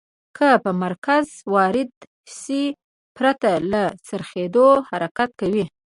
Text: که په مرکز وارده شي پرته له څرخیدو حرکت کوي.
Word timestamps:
که 0.37 0.49
په 0.63 0.71
مرکز 0.83 1.25
وارده 1.53 2.01
شي 2.39 2.63
پرته 3.17 3.49
له 3.71 3.83
څرخیدو 4.07 4.67
حرکت 4.89 5.29
کوي. 5.39 5.65